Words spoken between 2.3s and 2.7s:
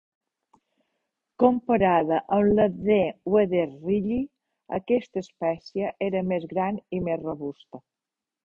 amb la